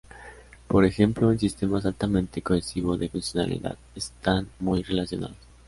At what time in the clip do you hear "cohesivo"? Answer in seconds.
2.41-2.97